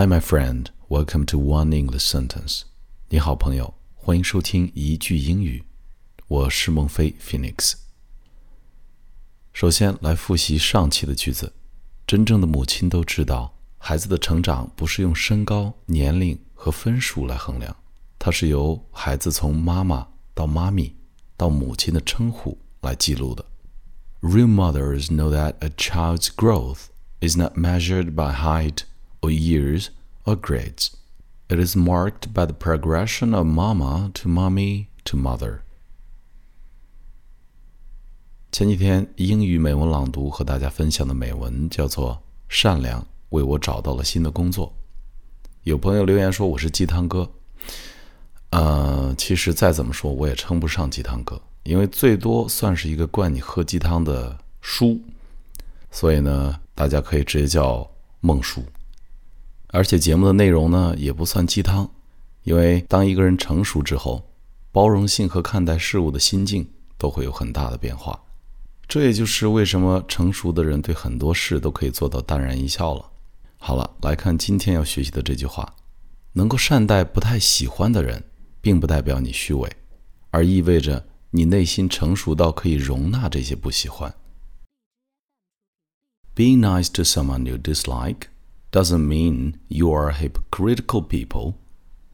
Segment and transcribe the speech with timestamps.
[0.00, 0.70] Hi, my friend.
[0.88, 2.62] Welcome to One English Sentence.
[3.08, 5.64] 你好，朋友，欢迎收听一句英语。
[6.28, 7.74] 我是孟非 Phoenix。
[9.52, 11.52] 首先来复习上期的句子。
[12.06, 17.76] 真正的母亲都知道，孩子的成长不是用身高、年龄和分数来衡量，
[18.18, 20.94] 它是由孩子从妈妈到妈咪
[21.36, 23.44] 到母亲的称呼来记录的。
[24.20, 26.86] Real mothers know that a child's growth
[27.20, 28.78] is not measured by height
[29.21, 29.89] Or years
[30.25, 30.91] or grades.
[31.47, 35.59] It is marked by the progression of mama to mommy to mother.
[38.51, 42.15] 前几天英语美文朗读和大家分享的美文叫做
[42.49, 44.67] 《善良为我找到了新的工作》。
[45.63, 47.31] 有朋友留言说我是鸡汤哥，
[48.49, 54.99] 呃，其实再怎么说我也称不上鸡汤哥，因为最多算是一个灌你喝鸡汤的叔，
[55.91, 58.63] 所以呢，大家可以直接叫孟叔。
[59.71, 61.89] 而且节目的内容呢也不算鸡汤，
[62.43, 64.29] 因为当一个人成熟之后，
[64.71, 68.21] 包容性和看待事物的心境都会有很大的变化。
[68.87, 73.09] 这也就是为什么成熟的人对很多事都可以做到淡然一笑了。
[73.57, 75.75] 好了，来看今天要学习的这句话：
[76.33, 78.21] 能够善待不太喜欢的人，
[78.59, 79.71] 并不代表你虚伪，
[80.31, 84.13] 而意味着你内心成熟到可以容纳这些不喜欢。
[86.35, 88.27] Being nice to someone you dislike
[88.72, 91.54] doesn't mean you are hypocritical people.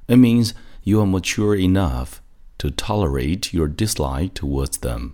[0.06, 2.20] It means you are mature enough
[2.58, 5.12] to tolerate your dislike towards them.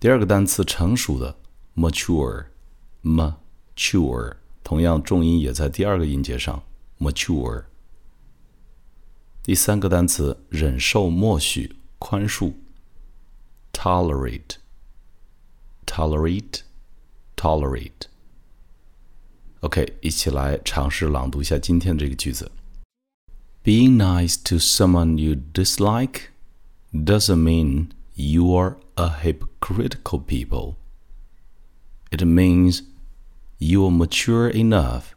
[0.00, 1.36] 第二个单词成熟的
[3.76, 6.62] ，mature，mature，同样重音也在第二个音节上，
[6.98, 7.64] mature。
[9.42, 12.52] 第三个单词忍受、默许、宽恕。
[13.72, 14.56] tolerate,
[15.86, 16.62] tolerate,
[17.36, 18.08] tolerate.
[19.60, 22.50] OK，一起来尝试朗读一下今天这个句子。
[23.62, 26.30] Being nice to someone you dislike
[26.92, 30.74] doesn't mean you are a hypocritical people.
[32.10, 32.80] It means
[33.62, 35.14] you are mature enough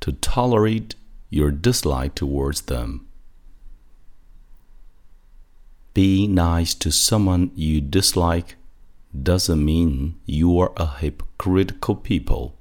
[0.00, 0.94] to tolerate
[1.30, 3.06] your dislike towards them.
[5.92, 8.56] Being nice to someone you dislike
[9.12, 12.56] doesn't mean you are a hypocritical people.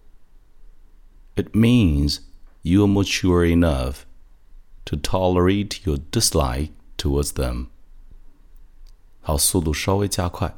[1.36, 2.22] It means
[2.64, 4.06] you are mature enough
[4.86, 7.68] to tolerate your dislike towards them.
[9.22, 10.56] 好，速度稍微加快。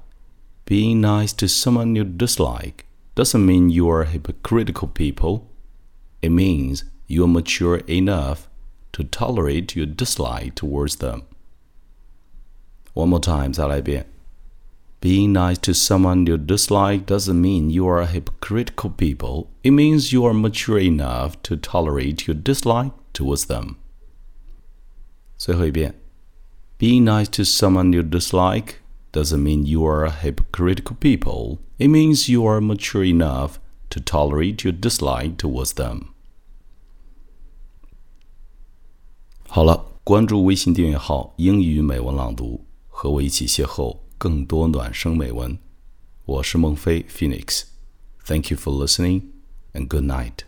[0.66, 2.86] Being nice to someone you dislike
[3.16, 5.50] doesn't mean you are hypocritical people.
[6.22, 8.48] It means you are mature enough
[8.94, 11.24] to tolerate your dislike towards them.
[12.94, 14.06] One more time, 再来一遍.
[15.02, 19.48] Being nice to someone you dislike doesn't mean you are a hypocritical people.
[19.64, 23.78] It means you are mature enough to tolerate your dislike towards them.
[25.38, 25.96] 最后一遍.
[26.78, 28.76] Being nice to someone you dislike
[29.16, 31.60] doesn't mean you are a hypocritical people.
[31.78, 36.14] It means you are mature enough to tolerate your dislike towards them.
[39.48, 42.66] 好了，关注微信订阅号“英语美文朗读”。
[42.88, 45.58] 和我一起邂逅更多暖声美文。
[46.26, 49.24] 我是孟非 Phoenix。Thank you for listening
[49.74, 50.45] and good night.